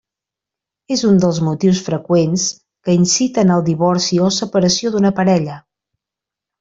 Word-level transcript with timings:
És 0.95 1.03
un 1.09 1.19
dels 1.25 1.41
motius 1.47 1.81
freqüents 1.89 2.45
que 2.87 2.95
inciten 3.01 3.53
al 3.57 3.65
divorci 3.71 4.21
o 4.29 4.33
separació 4.39 4.95
d'una 4.97 5.13
parella. 5.21 5.61